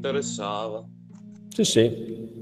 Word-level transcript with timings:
interessava. 0.00 0.82
Sì, 1.48 1.64
sì. 1.64 2.38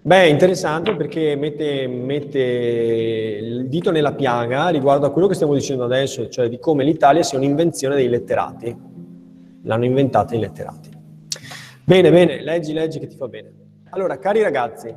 Beh, 0.00 0.28
interessante 0.28 0.94
perché 0.94 1.34
mette, 1.34 1.86
mette, 1.88 2.38
il 2.38 3.68
dito 3.68 3.90
nella 3.90 4.12
piaga 4.12 4.68
riguardo 4.68 5.06
a 5.06 5.10
quello 5.10 5.26
che 5.26 5.34
stiamo 5.34 5.54
dicendo 5.54 5.84
adesso, 5.84 6.28
cioè 6.28 6.48
di 6.48 6.58
come 6.58 6.84
l'Italia 6.84 7.22
sia 7.22 7.38
un'invenzione 7.38 7.96
dei 7.96 8.08
letterati. 8.08 8.76
L'hanno 9.62 9.84
inventata 9.84 10.34
i 10.34 10.38
letterati. 10.38 10.90
Bene, 11.84 12.10
bene, 12.10 12.42
leggi, 12.42 12.72
leggi 12.74 12.98
che 12.98 13.06
ti 13.06 13.16
fa 13.16 13.28
bene. 13.28 13.52
Allora, 13.90 14.18
cari 14.18 14.42
ragazzi, 14.42 14.94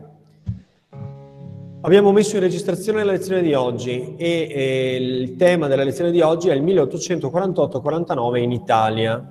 abbiamo 1.82 2.12
messo 2.12 2.36
in 2.36 2.42
registrazione 2.42 3.04
la 3.04 3.14
lezione 3.14 3.42
di 3.42 3.54
oggi 3.54 4.16
e, 4.18 4.48
e 4.52 4.96
il 4.98 5.36
tema 5.38 5.68
della 5.68 5.84
lezione 5.84 6.12
di 6.12 6.20
oggi 6.20 6.50
è 6.50 6.54
il 6.54 6.64
1848-49 6.64 8.36
in 8.38 8.52
Italia. 8.52 9.26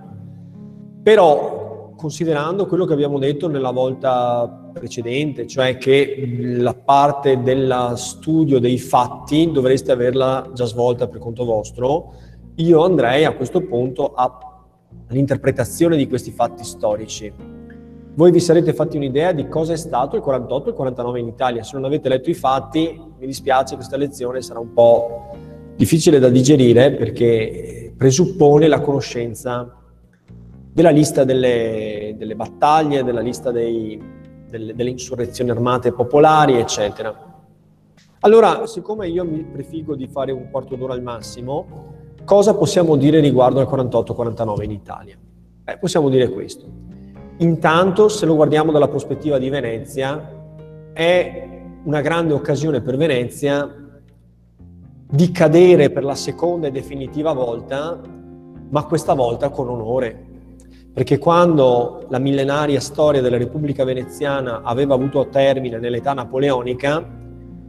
Però 1.03 1.56
considerando 1.97 2.67
quello 2.67 2.85
che 2.85 2.93
abbiamo 2.93 3.19
detto 3.19 3.49
nella 3.49 3.71
volta 3.71 4.71
precedente, 4.73 5.47
cioè 5.47 5.79
che 5.79 6.55
la 6.59 6.75
parte 6.75 7.43
dello 7.43 7.97
studio 7.97 8.59
dei 8.59 8.79
fatti 8.79 9.51
dovreste 9.51 9.93
averla 9.93 10.51
già 10.55 10.67
svolta 10.67 11.09
per 11.09 11.19
conto 11.19 11.45
vostro, 11.45 12.15
io 12.57 12.85
andrei 12.85 13.25
a 13.25 13.35
questo 13.35 13.63
punto 13.63 14.15
all'interpretazione 14.15 15.97
di 15.97 16.07
questi 16.07 16.31
fatti 16.31 16.65
storici. 16.65 17.33
Voi 18.15 18.31
vi 18.31 18.41
sarete 18.41 18.73
fatti 18.73 18.97
un'idea 18.97 19.33
di 19.33 19.49
cosa 19.49 19.73
è 19.73 19.77
stato 19.77 20.17
il 20.17 20.23
48 20.23 20.67
e 20.67 20.71
il 20.71 20.77
49 20.77 21.21
in 21.21 21.27
Italia. 21.27 21.63
Se 21.63 21.75
non 21.75 21.85
avete 21.85 22.09
letto 22.09 22.31
i 22.31 22.35
fatti, 22.35 22.99
mi 23.19 23.27
dispiace, 23.27 23.75
questa 23.75 23.97
lezione 23.97 24.41
sarà 24.41 24.59
un 24.59 24.73
po' 24.73 25.37
difficile 25.77 26.19
da 26.19 26.31
digerire 26.31 26.93
perché 26.93 27.93
presuppone 27.97 28.69
la 28.69 28.81
conoscenza 28.81 29.71
della 30.77 30.91
lista 30.91 31.25
delle, 31.25 32.17
delle 32.19 32.37
battaglie, 32.37 33.03
della 33.03 33.23
lista 33.23 33.51
dei, 33.51 33.99
delle, 34.47 34.75
delle 34.75 34.91
insurrezioni 34.91 35.49
armate 35.49 35.91
popolari, 35.91 36.59
eccetera. 36.59 37.41
Allora, 38.21 38.67
siccome 38.67 39.09
io 39.09 39.25
mi 39.25 39.43
prefigo 39.43 39.95
di 39.95 40.07
fare 40.07 40.33
un 40.33 40.51
quarto 40.51 40.77
d'ora 40.77 40.93
al 40.93 41.01
massimo, 41.01 41.95
cosa 42.27 42.55
possiamo 42.55 42.97
dire 42.97 43.21
riguardo 43.21 43.59
al 43.59 43.67
48-49 43.67 44.63
in 44.65 44.71
Italia? 44.71 45.17
Eh, 45.65 45.79
possiamo 45.79 46.11
dire 46.11 46.29
questo. 46.29 46.67
Intanto, 47.39 48.11
se 48.11 48.27
lo 48.27 48.35
guardiamo 48.35 48.71
dalla 48.71 48.89
prospettiva 48.89 49.39
di 49.39 49.49
Venezia, 49.49 50.31
è 50.93 51.49
una 51.85 52.03
grande 52.03 52.35
occasione 52.35 52.83
per 52.83 52.99
Venezia 52.99 53.99
di 55.09 55.31
cadere 55.33 55.89
per 55.89 56.05
la 56.05 56.15
seconda 56.15 56.67
e 56.67 56.71
definitiva 56.71 57.33
volta, 57.33 57.99
ma 58.69 58.85
questa 58.85 59.15
volta 59.15 59.49
con 59.49 59.71
onore, 59.71 60.35
perché 60.97 61.19
quando 61.19 62.07
la 62.09 62.19
millenaria 62.19 62.81
storia 62.81 63.21
della 63.21 63.37
Repubblica 63.37 63.85
Veneziana 63.85 64.63
aveva 64.63 64.95
avuto 64.95 65.29
termine 65.29 65.79
nell'età 65.79 66.15
napoleonica, 66.15 67.07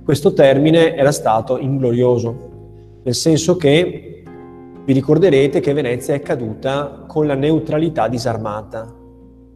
questo 0.01 0.31
termine 0.31 0.95
era 0.95 1.11
stato 1.11 1.57
inglorioso, 1.57 3.01
nel 3.03 3.13
senso 3.13 3.57
che 3.57 4.23
vi 4.81 4.93
ricorderete 4.93 5.59
che 5.59 5.73
Venezia 5.73 6.13
è 6.13 6.21
caduta 6.21 7.03
con 7.05 7.27
la 7.27 7.33
neutralità 7.33 8.07
disarmata, 8.07 8.95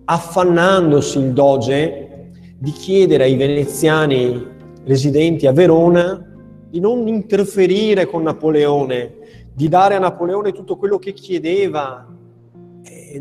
affannandosi 0.03 1.19
il 1.19 1.31
doge 1.31 2.31
di 2.57 2.71
chiedere 2.71 3.23
ai 3.23 3.37
veneziani 3.37 4.47
residenti 4.83 5.47
a 5.47 5.53
Verona 5.53 6.21
di 6.67 6.81
non 6.81 7.07
interferire 7.07 8.05
con 8.05 8.23
Napoleone, 8.23 9.13
di 9.53 9.69
dare 9.69 9.95
a 9.95 9.99
Napoleone 9.99 10.51
tutto 10.51 10.75
quello 10.75 10.97
che 10.97 11.13
chiedeva 11.13 12.19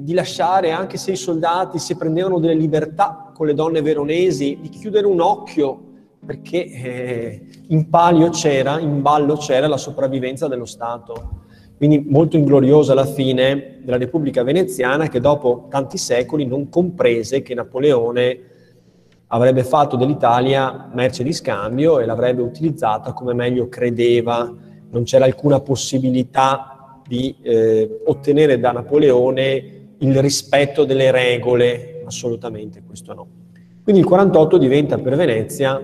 di 0.00 0.12
lasciare, 0.12 0.70
anche 0.70 0.96
se 0.96 1.12
i 1.12 1.16
soldati 1.16 1.78
si 1.78 1.96
prendevano 1.96 2.38
delle 2.38 2.54
libertà 2.54 3.32
con 3.34 3.46
le 3.46 3.54
donne 3.54 3.82
veronesi, 3.82 4.58
di 4.60 4.68
chiudere 4.68 5.06
un 5.06 5.20
occhio, 5.20 5.88
perché 6.24 6.64
eh, 6.64 7.46
in 7.68 7.88
palio 7.88 8.28
c'era, 8.28 8.78
in 8.78 9.02
ballo 9.02 9.36
c'era 9.36 9.66
la 9.66 9.76
sopravvivenza 9.76 10.46
dello 10.48 10.66
Stato. 10.66 11.38
Quindi 11.76 12.04
molto 12.06 12.36
ingloriosa 12.36 12.92
la 12.92 13.06
fine 13.06 13.78
della 13.82 13.96
Repubblica 13.96 14.42
Veneziana 14.42 15.08
che 15.08 15.18
dopo 15.18 15.66
tanti 15.70 15.96
secoli 15.96 16.44
non 16.46 16.68
comprese 16.68 17.40
che 17.40 17.54
Napoleone 17.54 18.38
avrebbe 19.28 19.64
fatto 19.64 19.96
dell'Italia 19.96 20.90
merce 20.92 21.22
di 21.22 21.32
scambio 21.32 21.98
e 21.98 22.04
l'avrebbe 22.04 22.42
utilizzata 22.42 23.14
come 23.14 23.32
meglio 23.32 23.68
credeva. 23.68 24.54
Non 24.90 25.04
c'era 25.04 25.24
alcuna 25.24 25.60
possibilità 25.60 27.00
di 27.06 27.34
eh, 27.42 28.02
ottenere 28.04 28.60
da 28.60 28.72
Napoleone 28.72 29.79
il 30.00 30.20
rispetto 30.20 30.84
delle 30.84 31.10
regole, 31.10 32.02
assolutamente 32.06 32.82
questo 32.86 33.14
no. 33.14 33.26
Quindi 33.82 34.00
il 34.00 34.06
48 34.06 34.58
diventa 34.58 34.98
per 34.98 35.16
Venezia 35.16 35.80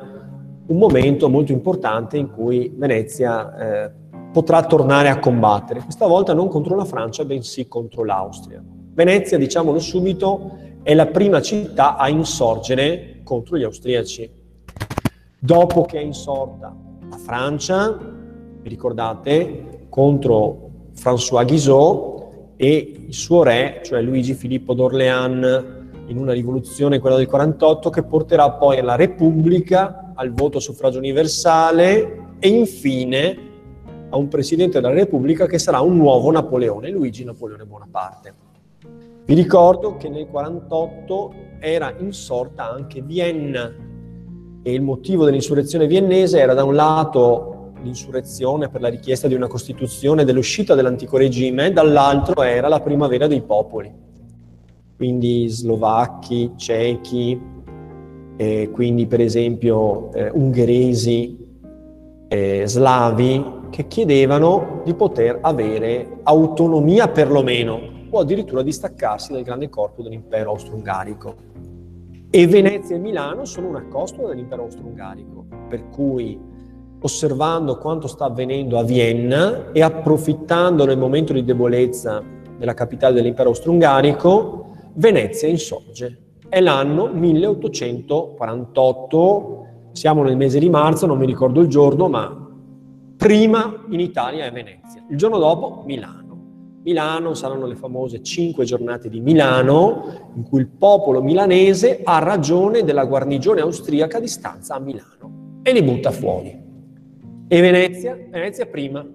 un 0.66 0.78
momento 0.78 1.28
molto 1.28 1.52
importante 1.52 2.16
in 2.16 2.30
cui 2.30 2.72
Venezia 2.74 3.84
eh, 3.84 3.90
potrà 4.32 4.64
tornare 4.64 5.08
a 5.08 5.18
combattere, 5.18 5.80
questa 5.80 6.06
volta 6.06 6.34
non 6.34 6.48
contro 6.48 6.76
la 6.76 6.84
Francia, 6.84 7.24
bensì 7.24 7.68
contro 7.68 8.04
l'Austria. 8.04 8.62
Venezia, 8.92 9.38
diciamolo 9.38 9.78
subito, 9.78 10.58
è 10.82 10.94
la 10.94 11.06
prima 11.06 11.40
città 11.40 11.96
a 11.96 12.08
insorgere 12.08 13.20
contro 13.22 13.56
gli 13.56 13.62
austriaci. 13.62 14.30
Dopo 15.38 15.82
che 15.82 15.98
è 15.98 16.02
insorta 16.02 16.74
la 17.08 17.16
Francia, 17.18 17.96
vi 18.60 18.68
ricordate, 18.68 19.86
contro 19.88 20.70
François 20.94 21.46
Guizot, 21.46 22.15
e 22.56 23.04
il 23.06 23.14
suo 23.14 23.42
re, 23.42 23.80
cioè 23.84 24.00
Luigi 24.00 24.34
Filippo 24.34 24.74
d'Orléans, 24.74 25.64
in 26.06 26.18
una 26.18 26.32
rivoluzione, 26.32 26.98
quella 26.98 27.16
del 27.16 27.26
48, 27.26 27.90
che 27.90 28.02
porterà 28.02 28.52
poi 28.52 28.78
alla 28.78 28.96
Repubblica, 28.96 30.12
al 30.14 30.32
voto 30.32 30.58
a 30.58 30.60
suffragio 30.60 30.98
universale 30.98 32.34
e 32.38 32.48
infine 32.48 33.38
a 34.08 34.16
un 34.16 34.28
presidente 34.28 34.80
della 34.80 34.94
Repubblica 34.94 35.46
che 35.46 35.58
sarà 35.58 35.80
un 35.80 35.96
nuovo 35.96 36.30
Napoleone, 36.30 36.90
Luigi 36.90 37.24
Napoleone 37.24 37.64
Bonaparte. 37.64 38.34
Vi 39.24 39.34
ricordo 39.34 39.96
che 39.96 40.08
nel 40.08 40.28
48 40.28 41.34
era 41.58 41.92
insorta 41.98 42.70
anche 42.70 43.02
Vienna 43.02 43.74
e 44.62 44.72
il 44.72 44.82
motivo 44.82 45.24
dell'insurrezione 45.24 45.88
viennese 45.88 46.38
era 46.38 46.54
da 46.54 46.62
un 46.62 46.74
lato 46.74 47.55
l'insurrezione 47.82 48.68
per 48.68 48.80
la 48.80 48.88
richiesta 48.88 49.28
di 49.28 49.34
una 49.34 49.46
Costituzione, 49.46 50.24
dell'uscita 50.24 50.74
dell'antico 50.74 51.16
regime, 51.16 51.72
dall'altro 51.72 52.42
era 52.42 52.68
la 52.68 52.80
primavera 52.80 53.26
dei 53.26 53.42
popoli, 53.42 53.92
quindi 54.96 55.48
slovacchi, 55.48 56.52
cechi, 56.56 57.40
eh, 58.36 58.70
quindi 58.72 59.06
per 59.06 59.20
esempio 59.20 60.12
eh, 60.12 60.30
ungheresi, 60.30 61.44
eh, 62.28 62.64
slavi, 62.66 63.54
che 63.70 63.86
chiedevano 63.88 64.82
di 64.84 64.94
poter 64.94 65.38
avere 65.42 66.20
autonomia 66.22 67.08
perlomeno 67.08 67.94
o 68.08 68.18
addirittura 68.20 68.62
di 68.62 68.72
staccarsi 68.72 69.32
dal 69.32 69.42
grande 69.42 69.68
corpo 69.68 70.02
dell'impero 70.02 70.50
austro-ungarico. 70.50 71.34
E 72.30 72.46
Venezia 72.46 72.96
e 72.96 72.98
Milano 72.98 73.44
sono 73.44 73.68
una 73.68 73.86
costola 73.86 74.28
dell'impero 74.28 74.62
austro-ungarico, 74.62 75.46
per 75.68 75.88
cui 75.88 76.38
osservando 77.00 77.78
quanto 77.78 78.06
sta 78.06 78.24
avvenendo 78.24 78.78
a 78.78 78.82
Vienna 78.82 79.70
e 79.72 79.82
approfittando 79.82 80.84
nel 80.84 80.98
momento 80.98 81.32
di 81.32 81.44
debolezza 81.44 82.22
della 82.58 82.74
capitale 82.74 83.14
dell'impero 83.14 83.50
austro-ungarico, 83.50 84.64
Venezia 84.94 85.46
insorge. 85.48 86.20
È 86.48 86.60
l'anno 86.60 87.10
1848, 87.12 89.66
siamo 89.92 90.22
nel 90.22 90.36
mese 90.36 90.58
di 90.58 90.70
marzo, 90.70 91.06
non 91.06 91.18
mi 91.18 91.26
ricordo 91.26 91.60
il 91.60 91.68
giorno, 91.68 92.08
ma 92.08 92.44
prima 93.16 93.84
in 93.90 94.00
Italia 94.00 94.46
è 94.46 94.52
Venezia. 94.52 95.04
Il 95.10 95.16
giorno 95.16 95.38
dopo 95.38 95.82
Milano. 95.84 96.24
Milano 96.82 97.34
saranno 97.34 97.66
le 97.66 97.74
famose 97.74 98.22
cinque 98.22 98.64
giornate 98.64 99.08
di 99.08 99.20
Milano, 99.20 100.30
in 100.34 100.44
cui 100.44 100.60
il 100.60 100.68
popolo 100.68 101.20
milanese 101.20 102.00
ha 102.04 102.20
ragione 102.20 102.84
della 102.84 103.04
guarnigione 103.04 103.60
austriaca 103.60 104.20
di 104.20 104.28
stanza 104.28 104.76
a 104.76 104.78
Milano 104.78 105.58
e 105.62 105.72
li 105.72 105.82
butta 105.82 106.12
fuori. 106.12 106.65
E 107.48 107.60
Venezia? 107.60 108.16
Venezia 108.28 108.66
prima. 108.66 109.06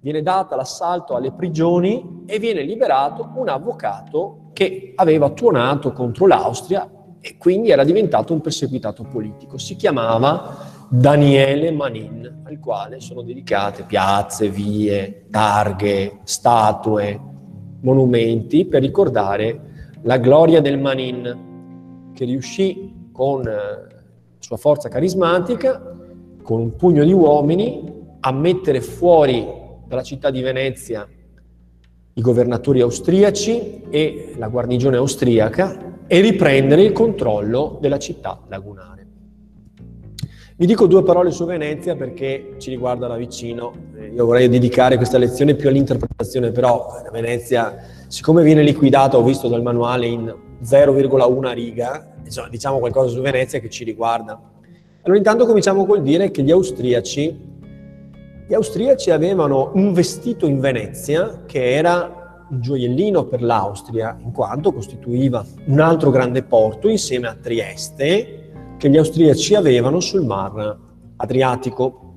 Viene 0.00 0.22
data 0.22 0.56
l'assalto 0.56 1.14
alle 1.14 1.30
prigioni 1.30 2.24
e 2.26 2.40
viene 2.40 2.62
liberato 2.62 3.30
un 3.32 3.48
avvocato 3.48 4.50
che 4.52 4.92
aveva 4.96 5.30
tuonato 5.30 5.92
contro 5.92 6.26
l'Austria 6.26 6.90
e 7.20 7.36
quindi 7.36 7.70
era 7.70 7.84
diventato 7.84 8.32
un 8.32 8.40
perseguitato 8.40 9.04
politico. 9.04 9.56
Si 9.56 9.76
chiamava 9.76 10.86
Daniele 10.88 11.70
Manin, 11.70 12.42
al 12.44 12.58
quale 12.58 12.98
sono 12.98 13.22
dedicate 13.22 13.84
piazze, 13.84 14.48
vie, 14.48 15.26
targhe, 15.30 16.18
statue, 16.24 17.20
monumenti 17.82 18.64
per 18.64 18.82
ricordare 18.82 19.60
la 20.02 20.16
gloria 20.16 20.60
del 20.60 20.78
Manin, 20.78 22.10
che 22.14 22.24
riuscì 22.24 23.10
con 23.12 23.46
eh, 23.46 23.96
sua 24.40 24.56
forza 24.56 24.88
carismatica 24.88 25.97
con 26.48 26.60
un 26.60 26.76
pugno 26.76 27.04
di 27.04 27.12
uomini 27.12 27.92
a 28.20 28.32
mettere 28.32 28.80
fuori 28.80 29.46
dalla 29.86 30.02
città 30.02 30.30
di 30.30 30.40
Venezia 30.40 31.06
i 32.14 32.20
governatori 32.22 32.80
austriaci 32.80 33.82
e 33.90 34.32
la 34.38 34.48
guarnigione 34.48 34.96
austriaca 34.96 36.06
e 36.06 36.20
riprendere 36.22 36.84
il 36.84 36.92
controllo 36.92 37.76
della 37.82 37.98
città 37.98 38.40
lagunare. 38.48 39.06
Vi 40.56 40.64
dico 40.64 40.86
due 40.86 41.02
parole 41.02 41.32
su 41.32 41.44
Venezia 41.44 41.96
perché 41.96 42.54
ci 42.56 42.70
riguarda 42.70 43.06
da 43.06 43.16
vicino. 43.16 43.74
Eh, 43.98 44.06
io 44.06 44.24
vorrei 44.24 44.48
dedicare 44.48 44.96
questa 44.96 45.18
lezione 45.18 45.54
più 45.54 45.68
all'interpretazione, 45.68 46.50
però 46.50 46.86
Venezia, 47.12 47.76
siccome 48.06 48.42
viene 48.42 48.62
liquidata, 48.62 49.18
ho 49.18 49.22
visto 49.22 49.48
dal 49.48 49.60
manuale 49.60 50.06
in 50.06 50.34
0,1 50.64 51.52
riga, 51.52 52.14
diciamo 52.48 52.78
qualcosa 52.78 53.10
su 53.10 53.20
Venezia 53.20 53.58
che 53.58 53.68
ci 53.68 53.84
riguarda. 53.84 54.56
Allora 55.08 55.22
intanto 55.22 55.46
cominciamo 55.46 55.86
col 55.86 56.02
dire 56.02 56.30
che 56.30 56.42
gli 56.42 56.50
austriaci, 56.50 57.40
gli 58.46 58.52
austriaci 58.52 59.10
avevano 59.10 59.70
investito 59.72 60.46
in 60.46 60.60
Venezia, 60.60 61.44
che 61.46 61.72
era 61.72 62.44
un 62.50 62.60
gioiellino 62.60 63.24
per 63.24 63.40
l'Austria, 63.40 64.18
in 64.22 64.32
quanto 64.32 64.70
costituiva 64.70 65.42
un 65.64 65.80
altro 65.80 66.10
grande 66.10 66.42
porto 66.42 66.90
insieme 66.90 67.26
a 67.26 67.34
Trieste, 67.40 68.50
che 68.76 68.90
gli 68.90 68.98
austriaci 68.98 69.54
avevano 69.54 69.98
sul 70.00 70.26
mar 70.26 70.76
Adriatico. 71.16 72.12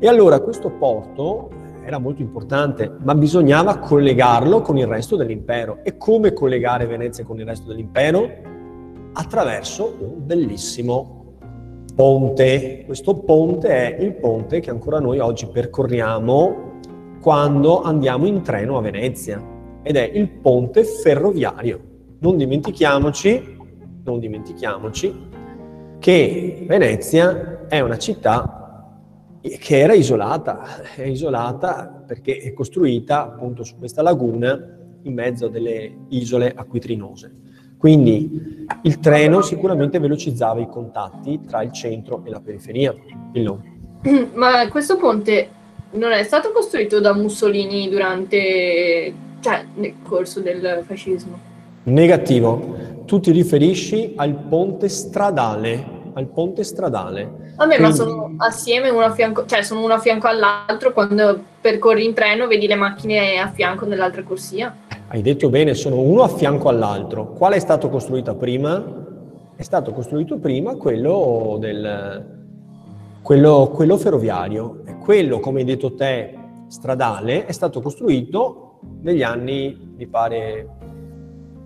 E 0.00 0.08
allora 0.08 0.40
questo 0.40 0.68
porto 0.68 1.48
era 1.84 1.98
molto 1.98 2.22
importante, 2.22 2.90
ma 3.04 3.14
bisognava 3.14 3.78
collegarlo 3.78 4.62
con 4.62 4.76
il 4.76 4.88
resto 4.88 5.14
dell'impero. 5.14 5.78
E 5.84 5.96
come 5.96 6.32
collegare 6.32 6.86
Venezia 6.86 7.22
con 7.22 7.38
il 7.38 7.46
resto 7.46 7.68
dell'impero? 7.68 8.28
Attraverso 9.12 9.94
un 10.00 10.26
bellissimo 10.26 11.19
ponte. 12.00 12.84
Questo 12.86 13.14
ponte 13.14 13.68
è 13.68 14.02
il 14.02 14.14
ponte 14.14 14.60
che 14.60 14.70
ancora 14.70 15.00
noi 15.00 15.18
oggi 15.18 15.46
percorriamo 15.46 16.78
quando 17.20 17.82
andiamo 17.82 18.24
in 18.24 18.40
treno 18.40 18.78
a 18.78 18.80
Venezia 18.80 19.38
ed 19.82 19.96
è 19.96 20.10
il 20.14 20.30
ponte 20.30 20.82
ferroviario. 20.82 21.78
Non 22.20 22.38
dimentichiamoci, 22.38 23.54
non 24.02 24.18
dimentichiamoci 24.18 25.28
che 25.98 26.64
Venezia 26.66 27.66
è 27.68 27.80
una 27.80 27.98
città 27.98 28.96
che 29.42 29.78
era 29.78 29.92
isolata, 29.92 30.62
è 30.96 31.02
isolata 31.02 32.02
perché 32.06 32.38
è 32.38 32.54
costruita 32.54 33.24
appunto 33.24 33.62
su 33.62 33.76
questa 33.76 34.00
laguna 34.00 34.58
in 35.02 35.12
mezzo 35.12 35.46
a 35.46 35.50
delle 35.50 36.06
isole 36.08 36.50
acquitrinose. 36.54 37.30
Quindi 37.80 38.66
il 38.82 39.00
treno 39.00 39.40
sicuramente 39.40 39.98
velocizzava 39.98 40.60
i 40.60 40.68
contatti 40.68 41.40
tra 41.46 41.62
il 41.62 41.72
centro 41.72 42.22
e 42.26 42.28
la 42.28 42.38
periferia. 42.38 42.94
Ma 44.34 44.68
questo 44.68 44.98
ponte 44.98 45.48
non 45.92 46.12
è 46.12 46.22
stato 46.24 46.52
costruito 46.52 47.00
da 47.00 47.14
Mussolini 47.14 47.88
durante, 47.88 49.14
cioè 49.40 49.64
nel 49.76 49.94
corso 50.02 50.40
del 50.40 50.82
fascismo? 50.86 51.38
Negativo. 51.84 52.76
Tu 53.06 53.18
ti 53.18 53.30
riferisci 53.30 54.12
al 54.16 54.34
ponte 54.34 54.90
stradale, 54.90 55.82
al 56.12 56.26
ponte 56.26 56.64
stradale. 56.64 57.49
Vabbè, 57.60 57.76
Quindi... 57.76 57.98
ma 57.98 58.04
sono 58.04 58.34
assieme 58.38 58.88
uno 58.88 59.04
a 59.04 59.10
fianco, 59.10 59.44
cioè 59.44 59.60
sono 59.60 59.84
uno 59.84 59.92
a 59.92 59.98
fianco 59.98 60.26
all'altro, 60.28 60.94
quando 60.94 61.38
percorri 61.60 62.06
in 62.06 62.14
treno 62.14 62.46
vedi 62.46 62.66
le 62.66 62.74
macchine 62.74 63.38
a 63.38 63.50
fianco 63.50 63.84
nell'altra 63.84 64.22
corsia. 64.22 64.74
Hai 65.08 65.20
detto 65.20 65.50
bene, 65.50 65.74
sono 65.74 66.00
uno 66.00 66.22
a 66.22 66.28
fianco 66.28 66.70
all'altro. 66.70 67.32
Quale 67.32 67.56
è 67.56 67.58
stato 67.58 67.90
costruito 67.90 68.34
prima? 68.34 68.82
È 69.54 69.60
stato 69.60 69.92
costruito 69.92 70.38
prima 70.38 70.74
quello 70.76 71.58
del 71.60 72.38
quello, 73.20 73.70
quello 73.74 73.98
ferroviario. 73.98 74.80
E 74.86 74.96
quello, 74.96 75.38
come 75.40 75.58
hai 75.60 75.66
detto 75.66 75.94
te, 75.94 76.38
stradale, 76.68 77.44
è 77.44 77.52
stato 77.52 77.82
costruito 77.82 78.78
negli 79.02 79.22
anni, 79.22 79.92
mi 79.98 80.06
pare, 80.06 80.66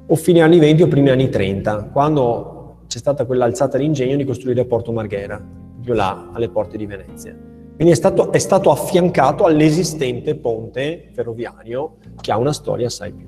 o 0.09 0.17
fine 0.17 0.41
anni 0.41 0.59
20 0.59 0.83
o 0.83 0.89
primi 0.89 1.11
anni 1.11 1.29
30, 1.29 1.91
quando 1.93 2.79
c'è 2.89 2.99
stata 2.99 3.25
quell'alzata 3.25 3.79
d'ingegno 3.79 4.17
di 4.17 4.25
costruire 4.25 4.65
Porto 4.65 4.91
Marghera, 4.91 5.63
là, 5.93 6.31
alle 6.33 6.49
porte 6.49 6.79
di 6.79 6.87
Venezia. 6.87 7.37
Quindi 7.75 7.93
è 7.93 7.97
stato, 7.97 8.31
è 8.31 8.39
stato 8.39 8.71
affiancato 8.71 9.45
all'esistente 9.45 10.37
ponte 10.37 11.11
ferroviario 11.13 11.97
che 12.21 12.31
ha 12.31 12.39
una 12.39 12.53
storia 12.53 12.87
assai 12.87 13.13
più. 13.13 13.27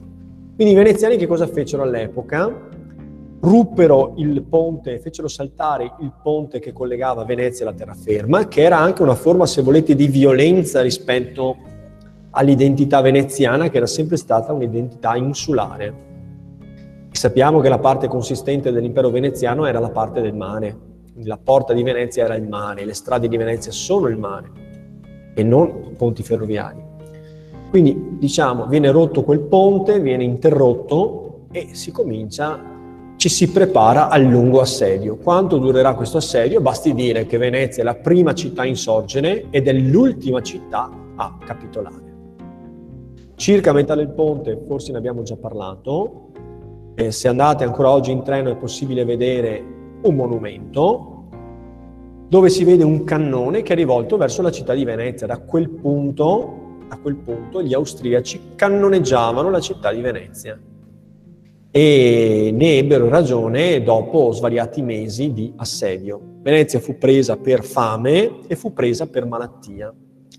Quindi 0.55 0.73
i 0.73 0.77
veneziani 0.77 1.17
che 1.17 1.27
cosa 1.27 1.49
fecero 1.49 1.83
all'epoca? 1.83 2.69
Ruppero 3.41 4.15
il 4.17 4.43
ponte, 4.43 5.01
fecero 5.01 5.29
saltare 5.29 5.93
il 6.01 6.13
ponte 6.23 6.61
che 6.61 6.73
collegava 6.73 7.25
Venezia 7.25 7.67
alla 7.67 7.77
terraferma, 7.77 8.47
che 8.47 8.63
era 8.63 8.79
anche 8.79 9.03
una 9.03 9.17
forma, 9.17 9.47
se 9.47 9.63
volete, 9.63 9.95
di 9.95 10.07
violenza 10.07 10.81
rispetto 10.81 11.57
all'identità 12.31 13.01
veneziana, 13.01 13.69
che 13.69 13.77
era 13.79 13.87
sempre 13.87 14.17
stata 14.17 14.53
un'identità 14.53 15.17
insulare. 15.17 16.05
Sappiamo 17.11 17.61
che 17.61 17.69
la 17.69 17.79
parte 17.79 18.09
consistente 18.09 18.71
dell'impero 18.71 19.11
veneziano 19.11 19.67
era 19.67 19.81
la 19.81 19.91
parte 19.91 20.21
del 20.21 20.35
mare, 20.35 20.77
la 21.25 21.39
porta 21.43 21.73
di 21.73 21.83
Venezia 21.83 22.25
era 22.25 22.35
il 22.35 22.47
mare, 22.47 22.85
le 22.85 22.95
strade 22.95 23.29
di 23.29 23.37
Venezia 23.37 23.73
sono 23.73 24.09
il 24.09 24.19
mare 24.19 24.51
e 25.35 25.43
non 25.43 25.95
ponti 25.97 26.23
ferroviari. 26.23 26.85
Quindi 27.71 28.17
diciamo 28.19 28.67
viene 28.67 28.91
rotto 28.91 29.23
quel 29.23 29.41
ponte, 29.41 30.01
viene 30.01 30.25
interrotto 30.25 31.47
e 31.51 31.71
si 31.73 31.91
comincia, 31.91 32.61
ci 33.17 33.29
si 33.29 33.51
prepara 33.51 34.09
al 34.09 34.23
lungo 34.23 34.61
assedio. 34.61 35.17
Quanto 35.17 35.59
durerà 35.59 35.95
questo 35.95 36.19
assedio? 36.19 36.61
Basti 36.61 36.95
dire 36.95 37.27
che 37.27 37.39
Venezia 37.39 37.83
è 37.83 37.85
la 37.85 37.95
prima 37.95 38.35
città 38.35 38.63
a 38.63 38.67
insorgere 38.67 39.47
ed 39.51 39.69
è 39.69 39.73
l'ultima 39.73 40.43
città 40.43 40.91
a 41.17 41.39
capitolare. 41.45 42.05
Circa 43.37 43.73
metà 43.73 43.95
del 43.95 44.11
ponte, 44.11 44.63
forse 44.67 44.93
ne 44.93 44.99
abbiamo 44.99 45.23
già 45.23 45.37
parlato, 45.37 46.31
eh, 46.95 47.11
se 47.11 47.29
andate 47.29 47.65
ancora 47.65 47.91
oggi 47.91 48.11
in 48.11 48.23
treno 48.23 48.51
è 48.51 48.57
possibile 48.57 49.05
vedere 49.05 49.76
un 50.03 50.15
monumento 50.15 51.25
dove 52.29 52.49
si 52.49 52.65
vede 52.65 52.85
un 52.85 53.05
cannone 53.05 53.63
che 53.63 53.73
è 53.73 53.77
rivolto 53.77 54.17
verso 54.17 54.43
la 54.43 54.51
città 54.51 54.75
di 54.75 54.85
Venezia. 54.85 55.27
Da 55.27 55.39
quel 55.39 55.69
punto, 55.69 56.79
a 56.89 56.99
quel 56.99 57.17
punto 57.17 57.63
gli 57.63 57.75
austriaci 57.75 58.41
cannoneggiavano 58.57 59.51
la 59.51 59.61
città 59.61 59.93
di 59.93 60.01
Venezia 60.01 60.59
e 61.77 62.51
ne 62.55 62.79
ebbero 62.79 63.11
ragione 63.11 63.83
dopo 63.83 64.33
svariati 64.33 64.81
mesi 64.81 65.35
di 65.35 65.53
assedio. 65.57 66.19
Venezia 66.41 66.81
fu 66.81 66.97
presa 66.97 67.37
per 67.37 67.65
fame 67.65 68.47
e 68.47 68.57
fu 68.57 68.73
presa 68.73 69.07
per 69.07 69.27
malattia. 69.27 69.93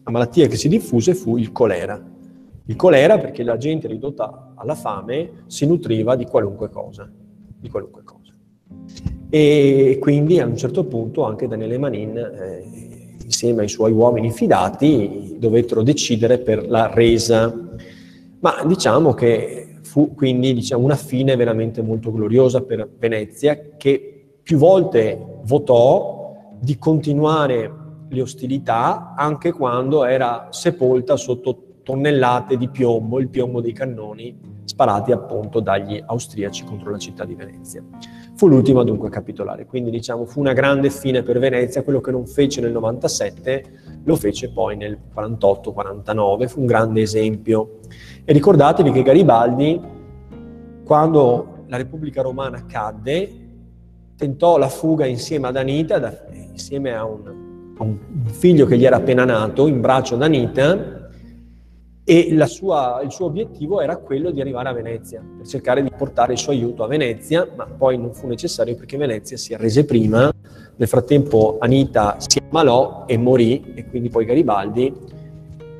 La 0.03 0.11
malattia 0.11 0.47
che 0.47 0.55
si 0.55 0.67
diffuse 0.67 1.13
fu 1.13 1.37
il 1.37 1.51
colera. 1.51 2.03
Il 2.65 2.75
colera 2.75 3.19
perché 3.19 3.43
la 3.43 3.57
gente 3.57 3.87
ridotta 3.87 4.53
alla 4.55 4.73
fame 4.73 5.43
si 5.45 5.67
nutriva 5.67 6.15
di 6.15 6.25
qualunque 6.25 6.69
cosa, 6.69 7.07
di 7.59 7.69
qualunque 7.69 8.03
cosa. 8.03 8.33
E 9.29 9.97
quindi 9.99 10.39
a 10.39 10.45
un 10.45 10.55
certo 10.55 10.85
punto 10.85 11.23
anche 11.25 11.47
Daniele 11.47 11.77
Manin, 11.77 12.17
eh, 12.17 12.63
insieme 13.23 13.63
ai 13.63 13.67
suoi 13.67 13.91
uomini 13.91 14.31
fidati, 14.31 15.35
dovettero 15.37 15.83
decidere 15.83 16.37
per 16.37 16.67
la 16.67 16.93
resa. 16.93 17.53
Ma 18.39 18.63
diciamo 18.65 19.13
che 19.13 19.79
fu 19.81 20.13
quindi 20.15 20.53
diciamo, 20.53 20.83
una 20.83 20.95
fine 20.95 21.35
veramente 21.35 21.81
molto 21.81 22.11
gloriosa 22.11 22.61
per 22.61 22.89
Venezia, 22.97 23.75
che 23.75 24.37
più 24.41 24.57
volte 24.57 25.39
votò 25.43 26.55
di 26.59 26.77
continuare 26.77 27.71
le 28.09 28.21
ostilità 28.21 29.13
anche 29.17 29.51
quando 29.51 30.05
era 30.05 30.47
sepolta 30.51 31.17
sotto 31.17 31.63
tonnellate 31.83 32.57
di 32.57 32.69
piombo, 32.69 33.19
il 33.19 33.27
piombo 33.27 33.59
dei 33.59 33.73
cannoni 33.73 34.56
sparati 34.67 35.13
appunto 35.13 35.61
dagli 35.61 36.01
austriaci 36.05 36.65
contro 36.65 36.91
la 36.91 36.97
città 36.97 37.23
di 37.23 37.35
Venezia. 37.35 37.81
Fu 38.35 38.47
l'ultima 38.47 38.83
dunque 38.83 39.07
a 39.07 39.11
capitolare, 39.11 39.65
quindi 39.65 39.89
diciamo 39.89 40.25
fu 40.25 40.41
una 40.41 40.53
grande 40.53 40.89
fine 40.89 41.23
per 41.23 41.39
Venezia, 41.39 41.83
quello 41.83 42.01
che 42.01 42.11
non 42.11 42.27
fece 42.27 42.59
nel 42.59 42.71
97 42.71 43.85
lo 44.03 44.15
fece 44.15 44.51
poi 44.51 44.75
nel 44.75 44.97
48-49, 45.15 46.47
fu 46.47 46.59
un 46.59 46.65
grande 46.65 47.01
esempio. 47.01 47.79
E 48.23 48.33
ricordatevi 48.33 48.91
che 48.91 49.03
Garibaldi, 49.03 49.81
quando 50.83 51.63
la 51.67 51.77
Repubblica 51.77 52.21
Romana 52.21 52.65
cadde, 52.65 53.45
tentò 54.17 54.57
la 54.57 54.69
fuga 54.69 55.05
insieme 55.05 55.47
ad 55.47 55.55
Anita, 55.55 55.99
da, 55.99 56.13
insieme 56.31 56.93
a 56.93 57.05
un, 57.05 57.73
a 57.77 57.83
un 57.83 57.97
figlio 58.25 58.65
che 58.65 58.77
gli 58.77 58.85
era 58.85 58.97
appena 58.97 59.23
nato, 59.23 59.67
in 59.67 59.79
braccio 59.79 60.15
ad 60.15 60.23
Anita, 60.23 60.96
e 62.09 62.33
sua, 62.47 63.01
il 63.03 63.11
suo 63.11 63.25
obiettivo 63.25 63.81
era 63.81 63.97
quello 63.97 64.31
di 64.31 64.39
arrivare 64.39 64.69
a 64.69 64.71
Venezia, 64.71 65.21
per 65.35 65.45
cercare 65.45 65.83
di 65.83 65.91
portare 65.91 66.31
il 66.31 66.39
suo 66.39 66.53
aiuto 66.53 66.85
a 66.85 66.87
Venezia, 66.87 67.45
ma 67.53 67.65
poi 67.65 67.97
non 67.97 68.13
fu 68.13 68.27
necessario 68.27 68.77
perché 68.77 68.95
Venezia 68.95 69.35
si 69.35 69.53
arrese 69.53 69.83
prima, 69.83 70.31
nel 70.77 70.87
frattempo 70.87 71.57
Anita 71.59 72.15
si 72.19 72.39
ammalò 72.39 73.03
e 73.07 73.17
morì 73.17 73.73
e 73.75 73.85
quindi 73.87 74.07
poi 74.07 74.23
Garibaldi 74.23 74.93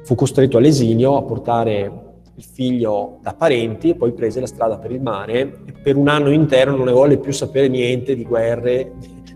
fu 0.03 0.15
costretto 0.15 0.57
all'esilio 0.57 1.15
a 1.15 1.23
portare 1.23 1.91
il 2.35 2.43
figlio 2.43 3.19
da 3.21 3.33
parenti 3.33 3.91
e 3.91 3.95
poi 3.95 4.11
prese 4.11 4.41
la 4.41 4.47
strada 4.47 4.77
per 4.77 4.91
il 4.91 5.01
mare 5.01 5.61
e 5.65 5.71
per 5.81 5.95
un 5.95 6.09
anno 6.09 6.29
intero 6.29 6.75
non 6.75 6.87
ne 6.87 6.91
volle 6.91 7.19
più 7.19 7.31
sapere 7.31 7.69
niente 7.69 8.15
di 8.15 8.25
guerre, 8.25 8.91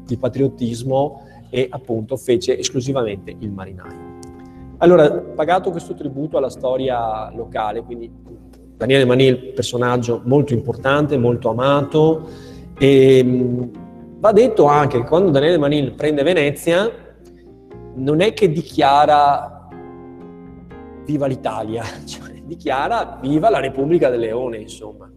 di 0.06 0.18
patriottismo 0.18 1.22
e 1.50 1.68
appunto 1.70 2.18
fece 2.18 2.60
esclusivamente 2.60 3.34
il 3.40 3.52
marinaio. 3.52 4.11
Allora, 4.82 5.12
pagato 5.12 5.70
questo 5.70 5.94
tributo 5.94 6.38
alla 6.38 6.50
storia 6.50 7.32
locale, 7.36 7.84
quindi 7.84 8.12
Daniele 8.76 9.06
Manil, 9.06 9.52
personaggio 9.54 10.22
molto 10.26 10.54
importante, 10.54 11.18
molto 11.18 11.50
amato, 11.50 12.28
E 12.80 13.24
va 14.18 14.32
detto 14.32 14.66
anche 14.66 15.02
che 15.02 15.08
quando 15.08 15.30
Daniele 15.30 15.60
Manin 15.60 15.94
prende 15.94 16.24
Venezia, 16.24 16.90
non 17.94 18.22
è 18.22 18.34
che 18.34 18.52
dichiara 18.52 19.68
viva 21.06 21.28
l'Italia, 21.28 21.84
cioè 22.06 22.42
dichiara 22.44 23.20
viva 23.22 23.52
la 23.52 23.60
Repubblica 23.60 24.10
del 24.10 24.22
Leone, 24.22 24.58
insomma. 24.58 25.08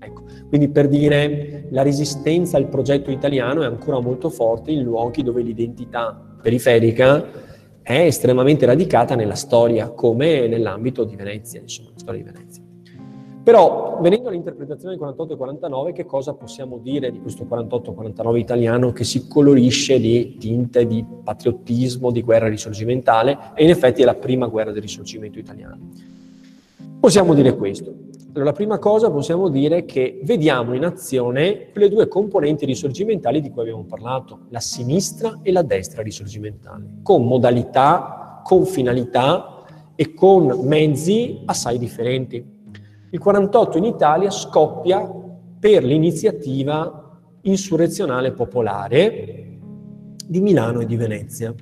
Ecco. 0.00 0.24
Quindi 0.48 0.68
per 0.68 0.88
dire 0.88 1.68
la 1.70 1.82
resistenza 1.82 2.56
al 2.56 2.66
progetto 2.66 3.12
italiano 3.12 3.62
è 3.62 3.66
ancora 3.66 4.00
molto 4.00 4.30
forte 4.30 4.72
in 4.72 4.82
luoghi 4.82 5.22
dove 5.22 5.42
l'identità 5.42 6.20
periferica 6.42 7.50
è 7.82 7.98
estremamente 7.98 8.64
radicata 8.66 9.14
nella 9.14 9.34
storia, 9.34 9.90
come 9.90 10.46
nell'ambito 10.46 11.04
di 11.04 11.16
Venezia, 11.16 11.60
insomma, 11.60 11.90
la 11.92 11.98
storia 11.98 12.22
di 12.22 12.30
Venezia. 12.30 12.62
Però, 13.42 13.98
venendo 14.00 14.28
all'interpretazione 14.28 14.90
del 14.90 14.98
48 14.98 15.32
e 15.32 15.36
49, 15.36 15.92
che 15.92 16.06
cosa 16.06 16.32
possiamo 16.32 16.78
dire 16.78 17.10
di 17.10 17.20
questo 17.20 17.44
48-49 17.44 18.36
italiano 18.36 18.92
che 18.92 19.02
si 19.02 19.26
colorisce 19.26 19.98
di 19.98 20.36
tinte 20.38 20.86
di 20.86 21.04
patriottismo, 21.24 22.12
di 22.12 22.22
guerra 22.22 22.46
risorgimentale, 22.46 23.36
e 23.54 23.64
in 23.64 23.70
effetti 23.70 24.02
è 24.02 24.04
la 24.04 24.14
prima 24.14 24.46
guerra 24.46 24.70
del 24.70 24.82
risorgimento 24.82 25.40
italiano? 25.40 25.90
Possiamo 27.00 27.34
dire 27.34 27.56
questo. 27.56 27.92
Allora, 28.34 28.44
la 28.46 28.56
prima 28.56 28.78
cosa 28.78 29.10
possiamo 29.10 29.50
dire 29.50 29.84
che 29.84 30.20
vediamo 30.24 30.72
in 30.72 30.86
azione 30.86 31.70
quelle 31.70 31.90
due 31.90 32.08
componenti 32.08 32.64
risorgimentali 32.64 33.42
di 33.42 33.50
cui 33.50 33.60
abbiamo 33.60 33.84
parlato, 33.84 34.46
la 34.48 34.58
sinistra 34.58 35.40
e 35.42 35.52
la 35.52 35.60
destra 35.60 36.00
risorgimentale, 36.00 37.00
con 37.02 37.26
modalità, 37.26 38.40
con 38.42 38.64
finalità 38.64 39.64
e 39.94 40.14
con 40.14 40.46
mezzi 40.62 41.42
assai 41.44 41.76
differenti. 41.76 42.42
Il 43.10 43.18
48 43.18 43.76
in 43.76 43.84
Italia 43.84 44.30
scoppia 44.30 45.06
per 45.60 45.84
l'iniziativa 45.84 47.20
insurrezionale 47.42 48.32
popolare 48.32 49.58
di 50.26 50.40
Milano 50.40 50.80
e 50.80 50.86
di 50.86 50.96
Venezia. 50.96 51.54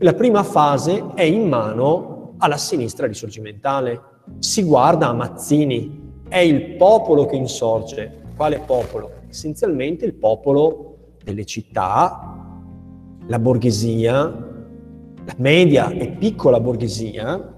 La 0.00 0.12
prima 0.12 0.42
fase 0.42 1.12
è 1.14 1.22
in 1.22 1.48
mano 1.48 2.34
alla 2.38 2.58
sinistra 2.58 3.06
risorgimentale. 3.06 4.12
Si 4.38 4.62
guarda 4.62 5.08
a 5.08 5.12
Mazzini, 5.12 6.22
è 6.28 6.38
il 6.38 6.76
popolo 6.76 7.26
che 7.26 7.36
insorge. 7.36 8.22
Quale 8.36 8.60
popolo? 8.60 9.10
Essenzialmente 9.28 10.04
il 10.04 10.14
popolo 10.14 10.96
delle 11.22 11.44
città, 11.44 12.56
la 13.26 13.38
borghesia, 13.38 14.22
la 15.24 15.34
media 15.36 15.90
e 15.90 16.10
piccola 16.10 16.58
borghesia, 16.60 17.52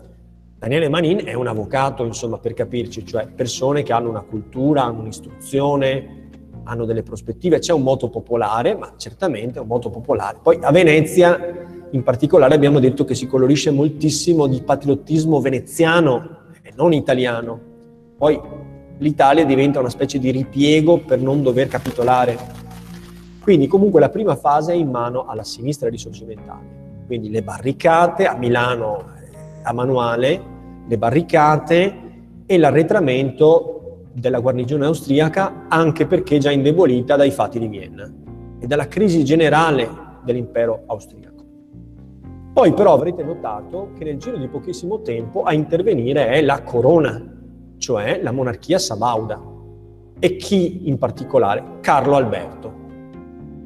Daniele 0.59 0.89
Manin 0.89 1.23
è 1.25 1.35
un 1.35 1.47
avvocato, 1.47 2.05
insomma, 2.05 2.39
per 2.39 2.55
capirci, 2.55 3.05
cioè 3.07 3.29
persone 3.29 3.83
che 3.83 3.93
hanno 3.93 4.09
una 4.09 4.23
cultura, 4.23 4.85
hanno 4.85 5.01
un'istruzione, 5.01 6.29
hanno 6.65 6.85
delle 6.85 7.03
prospettive. 7.03 7.59
C'è 7.59 7.73
un 7.73 7.83
moto 7.83 8.09
popolare, 8.09 8.75
ma 8.75 8.95
certamente 8.97 9.59
è 9.59 9.63
un 9.63 9.69
moto 9.69 9.91
popolare. 9.91 10.39
Poi 10.43 10.59
a 10.61 10.73
Venezia, 10.73 11.39
in 11.91 12.03
particolare, 12.03 12.55
abbiamo 12.55 12.81
detto 12.81 13.05
che 13.05 13.15
si 13.15 13.27
colorisce 13.27 13.71
moltissimo 13.71 14.47
di 14.47 14.63
patriottismo 14.63 15.41
veneziano 15.41 16.36
non 16.77 16.93
italiano. 16.93 17.61
Poi 18.17 18.41
l'Italia 18.99 19.45
diventa 19.45 19.81
una 19.81 19.91
specie 19.91 20.19
di 20.19 20.31
ripiego 20.31 20.99
per 20.99 21.21
non 21.21 21.43
dover 21.43 21.69
capitolare. 21.69 22.39
Quindi 23.41 23.67
comunque 23.67 24.01
la 24.01 24.09
prima 24.09 24.37
fase 24.37 24.73
è 24.73 24.77
in 24.77 24.91
mano 24.91 25.27
alla 25.27 25.45
sinistra 25.45 25.89
risorgimentale. 25.89 27.05
Quindi 27.07 27.31
le 27.31 27.43
barricate 27.43 28.27
a 28.27 28.37
Milano 28.37 29.15
a 29.63 29.73
manuale 29.73 30.55
le 30.89 30.99
barricate 30.99 31.95
e 32.47 32.59
l'arretramento 32.59 34.05
della 34.13 34.39
guarnigione 34.39 34.87
austriaca, 34.87 35.67
anche 35.69 36.07
perché 36.07 36.39
già 36.39 36.51
indebolita 36.51 37.17
dai 37.17 37.31
fatti 37.31 37.59
di 37.59 37.67
Vienna 37.67 38.11
e 38.59 38.67
dalla 38.67 38.87
crisi 38.87 39.25
generale 39.25 39.89
dell'impero 40.25 40.85
austriaco. 40.87 41.26
Poi 42.57 42.73
però 42.73 42.95
avrete 42.95 43.23
notato 43.23 43.91
che 43.99 44.05
nel 44.05 44.17
giro 44.17 44.39
di 44.39 44.49
pochissimo 44.49 45.03
tempo 45.03 45.43
a 45.43 45.53
intervenire 45.53 46.29
è 46.29 46.41
la 46.41 46.63
corona, 46.63 47.23
cioè 47.77 48.19
la 48.23 48.33
monarchia 48.33 48.79
sabauda. 48.79 49.39
E 50.19 50.37
chi 50.37 50.89
in 50.89 50.97
particolare? 50.97 51.81
Carlo 51.83 52.17
Alberto. 52.17 52.73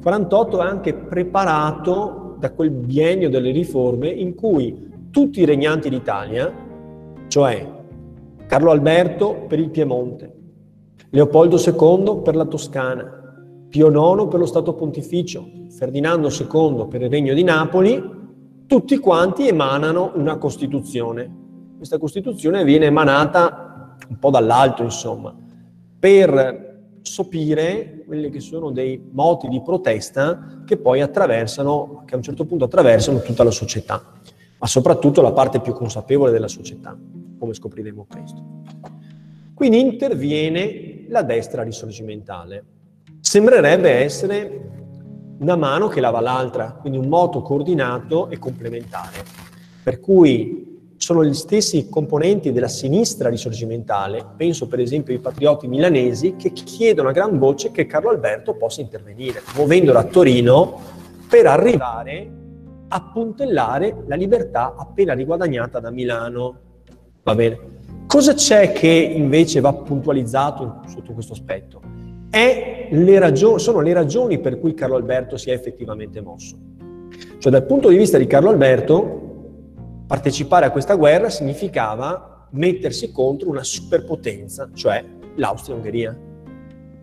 48 0.02 0.61
è 0.61 0.64
anche 0.64 0.92
preparato 0.92 2.35
da 2.40 2.50
quel 2.50 2.70
biennio 2.70 3.30
delle 3.30 3.52
riforme 3.52 4.09
in 4.09 4.35
cui 4.35 4.88
tutti 5.12 5.38
i 5.38 5.44
regnanti 5.44 5.88
d'Italia, 5.88 6.52
cioè 7.28 7.64
Carlo 8.49 8.73
Alberto 8.73 9.44
per 9.47 9.61
il 9.61 9.70
Piemonte, 9.70 10.35
Leopoldo 11.11 11.59
II 11.59 12.23
per 12.25 12.35
la 12.35 12.44
Toscana, 12.44 13.37
Pio 13.68 13.87
IX 13.87 14.26
per 14.28 14.40
lo 14.40 14.47
Stato 14.47 14.75
Pontificio, 14.75 15.49
Ferdinando 15.68 16.28
II 16.28 16.88
per 16.88 17.02
il 17.02 17.09
Regno 17.09 17.35
di 17.35 17.44
Napoli, 17.44 18.18
tutti 18.70 18.98
quanti 18.98 19.48
emanano 19.48 20.12
una 20.14 20.36
Costituzione. 20.36 21.28
Questa 21.76 21.98
Costituzione 21.98 22.62
viene 22.62 22.86
emanata 22.86 23.96
un 24.08 24.16
po' 24.16 24.30
dall'alto, 24.30 24.84
insomma, 24.84 25.34
per 25.98 26.98
sopire 27.02 28.04
quelli 28.06 28.30
che 28.30 28.38
sono 28.38 28.70
dei 28.70 29.10
moti 29.10 29.48
di 29.48 29.60
protesta 29.60 30.62
che 30.64 30.76
poi 30.76 31.00
attraversano, 31.00 32.04
che 32.06 32.14
a 32.14 32.18
un 32.18 32.22
certo 32.22 32.44
punto 32.44 32.66
attraversano 32.66 33.20
tutta 33.22 33.42
la 33.42 33.50
società 33.50 34.20
ma 34.60 34.66
soprattutto 34.66 35.20
la 35.22 35.32
parte 35.32 35.60
più 35.60 35.72
consapevole 35.72 36.30
della 36.30 36.46
società, 36.46 36.96
come 37.38 37.54
scopriremo 37.54 38.04
presto. 38.06 38.44
Quindi 39.54 39.80
interviene 39.80 41.06
la 41.08 41.22
destra 41.22 41.62
risorgimentale. 41.62 42.64
Sembrerebbe 43.20 43.90
essere 43.90 44.79
una 45.40 45.56
mano 45.56 45.88
che 45.88 46.00
lava 46.00 46.20
l'altra, 46.20 46.73
quindi 46.73 46.99
un 46.99 47.09
moto 47.09 47.42
coordinato 47.42 48.28
e 48.28 48.38
complementare, 48.38 49.25
per 49.82 49.99
cui 49.99 50.68
sono 50.97 51.25
gli 51.25 51.32
stessi 51.32 51.88
componenti 51.88 52.52
della 52.52 52.68
sinistra 52.68 53.30
risorgimentale, 53.30 54.23
penso 54.37 54.68
per 54.68 54.80
esempio 54.80 55.14
ai 55.14 55.20
patrioti 55.20 55.66
milanesi, 55.66 56.37
che 56.37 56.52
chiedono 56.52 57.09
a 57.09 57.12
gran 57.12 57.38
voce 57.38 57.70
che 57.70 57.87
Carlo 57.87 58.11
Alberto 58.11 58.54
possa 58.54 58.82
intervenire, 58.82 59.40
muovendolo 59.56 59.99
a 59.99 60.04
Torino 60.04 60.78
per 61.26 61.47
arrivare 61.47 62.30
a 62.88 63.02
puntellare 63.02 64.02
la 64.06 64.16
libertà 64.16 64.75
appena 64.76 65.14
riguadagnata 65.14 65.80
da 65.80 65.90
Milano. 65.90 66.59
Va 67.23 67.35
bene. 67.35 67.78
Cosa 68.06 68.35
c'è 68.35 68.73
che 68.73 68.88
invece 68.88 69.61
va 69.61 69.73
puntualizzato 69.73 70.82
sotto 70.87 71.12
questo 71.12 71.32
aspetto? 71.32 71.89
Le 72.30 73.18
ragioni, 73.18 73.58
sono 73.58 73.80
le 73.80 73.92
ragioni 73.92 74.38
per 74.38 74.58
cui 74.58 74.75
Carlo 74.75 74.96
Alberto 74.96 75.37
si 75.37 75.50
è 75.50 75.52
effettivamente 75.52 76.20
mosso. 76.20 76.56
Cioè 77.38 77.50
dal 77.50 77.64
punto 77.64 77.88
di 77.88 77.96
vista 77.96 78.18
di 78.18 78.26
Carlo 78.26 78.50
Alberto, 78.50 80.04
partecipare 80.06 80.66
a 80.66 80.70
questa 80.70 80.94
guerra 80.94 81.28
significava 81.28 82.49
mettersi 82.50 83.12
contro 83.12 83.49
una 83.49 83.62
superpotenza, 83.62 84.70
cioè 84.75 85.04
l'Austria-Ungheria, 85.37 86.18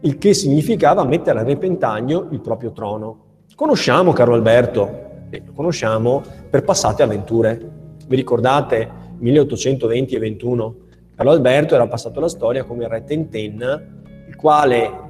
il 0.01 0.17
che 0.17 0.33
significava 0.33 1.03
mettere 1.05 1.39
a 1.39 1.43
repentaglio 1.43 2.27
il 2.31 2.41
proprio 2.41 2.71
trono. 2.71 3.23
Conosciamo 3.55 4.13
Carlo 4.13 4.35
Alberto, 4.35 5.05
e 5.29 5.41
lo 5.45 5.51
conosciamo 5.53 6.21
per 6.49 6.63
passate 6.63 7.03
avventure. 7.03 7.59
Vi 8.05 8.15
ricordate 8.15 8.89
1820 9.17 10.15
e 10.15 10.19
21? 10.19 10.75
Carlo 11.15 11.31
Alberto 11.31 11.75
era 11.75 11.87
passato 11.87 12.19
alla 12.19 12.29
storia 12.29 12.63
come 12.63 12.83
il 12.83 12.89
re 12.89 13.03
Tenten, 13.03 14.03
il 14.27 14.35
quale 14.35 15.06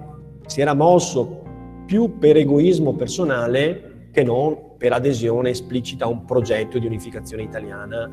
si 0.48 0.62
era 0.62 0.74
mosso 0.74 1.44
più 1.86 2.18
per 2.18 2.38
egoismo 2.38 2.94
personale 2.94 4.10
che 4.12 4.24
non 4.24 4.58
per 4.78 4.94
adesione 4.94 5.52
esplicita 5.52 6.06
a 6.06 6.08
un 6.08 6.26
progetto 6.26 6.80
di 6.80 6.86
unificazione 6.86 7.44
italiana. 7.44 8.10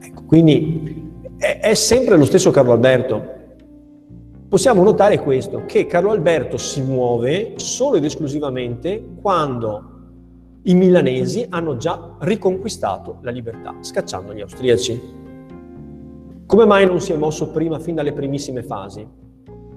Ecco, 0.00 0.22
quindi 0.24 1.10
è, 1.36 1.58
è 1.60 1.74
sempre 1.74 2.16
lo 2.16 2.24
stesso 2.24 2.50
Carlo 2.50 2.72
Alberto. 2.72 3.40
Possiamo 4.48 4.82
notare 4.82 5.18
questo, 5.18 5.64
che 5.66 5.86
Carlo 5.86 6.10
Alberto 6.10 6.58
si 6.58 6.82
muove 6.82 7.54
solo 7.56 7.96
ed 7.96 8.04
esclusivamente 8.04 9.02
quando 9.20 9.90
i 10.64 10.74
milanesi 10.74 11.46
hanno 11.48 11.76
già 11.76 12.16
riconquistato 12.20 13.18
la 13.22 13.30
libertà, 13.30 13.74
scacciando 13.80 14.32
gli 14.34 14.42
austriaci. 14.42 15.00
Come 16.46 16.66
mai 16.66 16.86
non 16.86 17.00
si 17.00 17.12
è 17.12 17.16
mosso 17.16 17.48
prima, 17.48 17.78
fin 17.78 17.94
dalle 17.94 18.12
primissime 18.12 18.62
fasi? 18.62 19.20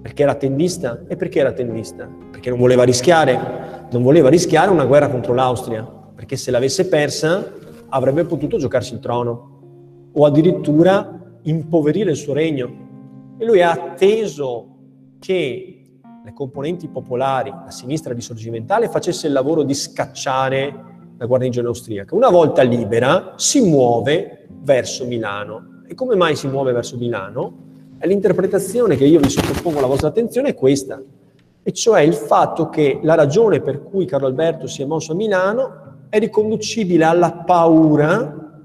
Perché 0.06 0.22
era 0.22 0.36
tendista? 0.36 1.02
E 1.08 1.16
perché 1.16 1.40
era 1.40 1.52
tendista? 1.52 2.08
Perché 2.30 2.52
non 2.52 2.60
voleva 2.60 2.84
rischiare, 2.84 3.88
non 3.90 4.04
voleva 4.04 4.30
rischiare 4.30 4.70
una 4.70 4.86
guerra 4.86 5.10
contro 5.10 5.34
l'Austria, 5.34 5.82
perché 5.84 6.36
se 6.36 6.52
l'avesse 6.52 6.88
persa 6.88 7.52
avrebbe 7.90 8.24
potuto 8.24 8.60
giocarsi 8.60 8.94
il 8.94 9.00
trono 9.00 10.12
o 10.14 10.24
addirittura 10.24 11.40
impoverire 11.42 12.12
il 12.12 12.18
suo 12.18 12.34
regno. 12.34 13.34
E 13.40 13.46
lui 13.46 13.64
ha 13.64 13.72
atteso 13.72 14.76
che 15.18 15.98
le 16.24 16.34
componenti 16.34 16.88
popolari, 16.88 17.50
la 17.50 17.72
sinistra 17.72 18.14
risorgimentale, 18.14 18.90
facesse 18.90 19.26
il 19.26 19.34
lavoro 19.34 19.64
di 19.64 19.74
scacciare 19.74 20.84
la 21.18 21.26
guarnigione 21.26 21.66
austriaca. 21.66 22.14
Una 22.14 22.30
volta 22.30 22.62
libera 22.62 23.34
si 23.38 23.60
muove 23.60 24.46
verso 24.62 25.04
Milano. 25.08 25.82
E 25.88 25.96
come 25.96 26.16
mai 26.16 26.36
si 26.36 26.48
muove 26.48 26.74
verso 26.74 26.96
Milano? 26.96 27.64
L'interpretazione 28.06 28.96
che 28.96 29.06
io 29.06 29.20
vi 29.20 29.30
sottopongo 29.30 29.80
alla 29.80 29.88
vostra 29.88 30.10
attenzione 30.10 30.50
è 30.50 30.56
questa. 30.56 31.02
e 31.68 31.72
cioè 31.72 32.02
il 32.02 32.14
fatto 32.14 32.70
che 32.70 33.00
la 33.02 33.16
ragione 33.16 33.60
per 33.60 33.82
cui 33.82 34.06
Carlo 34.06 34.28
Alberto 34.28 34.68
si 34.68 34.84
è 34.84 34.86
mosso 34.86 35.14
a 35.14 35.16
Milano 35.16 36.04
è 36.10 36.20
riconducibile 36.20 37.04
alla 37.04 37.32
paura 37.32 38.62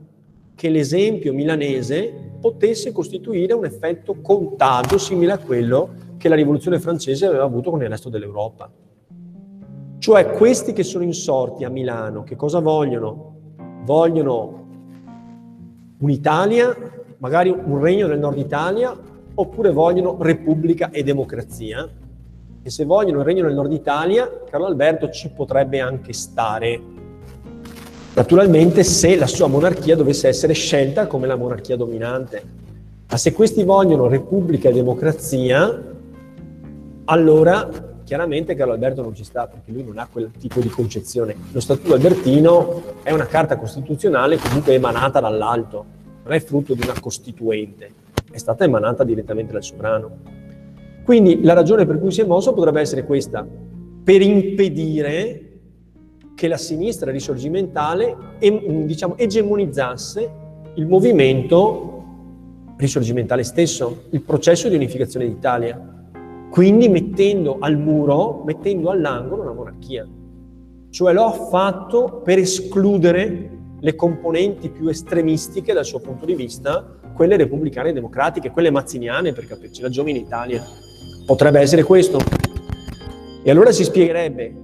che 0.54 0.68
l'esempio 0.68 1.32
milanese 1.32 2.12
potesse 2.38 2.92
costituire 2.92 3.54
un 3.54 3.64
effetto 3.64 4.20
contagio 4.20 4.98
simile 4.98 5.32
a 5.32 5.38
quello 5.38 5.94
che 6.18 6.28
la 6.28 6.34
rivoluzione 6.34 6.78
francese 6.78 7.24
aveva 7.24 7.44
avuto 7.44 7.70
con 7.70 7.82
il 7.82 7.88
resto 7.88 8.10
dell'Europa. 8.10 8.70
Cioè 9.98 10.30
questi 10.32 10.74
che 10.74 10.82
sono 10.82 11.04
insorti 11.04 11.64
a 11.64 11.70
Milano, 11.70 12.22
che 12.22 12.36
cosa 12.36 12.60
vogliono? 12.60 13.36
Vogliono 13.84 14.66
un'Italia, 16.00 16.76
magari 17.18 17.48
un 17.48 17.80
regno 17.80 18.06
del 18.06 18.18
nord 18.18 18.36
Italia, 18.36 18.94
oppure 19.40 19.70
vogliono 19.70 20.16
repubblica 20.20 20.90
e 20.90 21.02
democrazia. 21.02 21.88
E 22.62 22.70
se 22.70 22.84
vogliono 22.84 23.20
il 23.20 23.24
regno 23.24 23.46
del 23.46 23.54
nord 23.54 23.72
Italia, 23.72 24.30
Carlo 24.48 24.66
Alberto 24.66 25.08
ci 25.10 25.30
potrebbe 25.30 25.80
anche 25.80 26.12
stare. 26.12 26.80
Naturalmente 28.14 28.84
se 28.84 29.16
la 29.16 29.26
sua 29.26 29.46
monarchia 29.46 29.96
dovesse 29.96 30.28
essere 30.28 30.52
scelta 30.52 31.06
come 31.06 31.26
la 31.26 31.36
monarchia 31.36 31.76
dominante. 31.76 32.42
Ma 33.08 33.16
se 33.16 33.32
questi 33.32 33.64
vogliono 33.64 34.08
repubblica 34.08 34.68
e 34.68 34.72
democrazia, 34.72 35.82
allora 37.06 37.68
chiaramente 38.04 38.56
Carlo 38.56 38.72
Alberto 38.72 39.02
non 39.02 39.14
ci 39.14 39.22
sta 39.22 39.46
perché 39.46 39.70
lui 39.70 39.84
non 39.84 39.98
ha 39.98 40.08
quel 40.10 40.32
tipo 40.36 40.60
di 40.60 40.68
concezione. 40.68 41.34
Lo 41.52 41.60
Statuto 41.60 41.94
Albertino 41.94 42.82
è 43.04 43.12
una 43.12 43.26
carta 43.26 43.56
costituzionale 43.56 44.36
comunque 44.36 44.74
emanata 44.74 45.20
dall'alto, 45.20 45.84
non 46.24 46.32
è 46.32 46.40
frutto 46.40 46.74
di 46.74 46.82
una 46.82 46.98
costituente, 47.00 47.92
è 48.30 48.38
stata 48.38 48.64
emanata 48.64 49.04
direttamente 49.04 49.52
dal 49.52 49.62
sovrano. 49.62 50.18
Quindi 51.04 51.42
la 51.42 51.54
ragione 51.54 51.86
per 51.86 51.98
cui 51.98 52.10
si 52.10 52.20
è 52.20 52.24
mosso 52.24 52.52
potrebbe 52.52 52.80
essere 52.80 53.04
questa, 53.04 53.46
per 54.04 54.22
impedire 54.22 55.46
che 56.34 56.48
la 56.48 56.56
sinistra 56.56 57.10
risorgimentale 57.10 58.16
diciamo, 58.38 59.16
egemonizzasse 59.16 60.30
il 60.74 60.86
movimento 60.86 62.04
risorgimentale 62.76 63.42
stesso, 63.42 64.04
il 64.10 64.22
processo 64.22 64.68
di 64.68 64.76
unificazione 64.76 65.26
d'Italia 65.26 65.90
quindi 66.50 66.88
mettendo 66.88 67.58
al 67.60 67.78
muro, 67.78 68.42
mettendo 68.44 68.90
all'angolo 68.90 69.42
una 69.42 69.52
monarchia. 69.52 70.06
Cioè 70.90 71.12
lo 71.12 71.24
ha 71.24 71.30
fatto 71.30 72.22
per 72.24 72.38
escludere 72.38 73.58
le 73.78 73.94
componenti 73.94 74.68
più 74.68 74.88
estremistiche 74.88 75.72
dal 75.72 75.84
suo 75.84 76.00
punto 76.00 76.26
di 76.26 76.34
vista, 76.34 76.98
quelle 77.20 77.36
repubblicane 77.36 77.90
e 77.90 77.92
democratiche, 77.92 78.50
quelle 78.50 78.70
mazziniane, 78.70 79.34
per 79.34 79.46
capirci, 79.46 79.82
la 79.82 79.90
giovine 79.90 80.16
Italia. 80.16 80.64
Potrebbe 81.26 81.60
essere 81.60 81.82
questo. 81.82 82.18
E 83.42 83.50
allora 83.50 83.72
si 83.72 83.84
spiegherebbe 83.84 84.54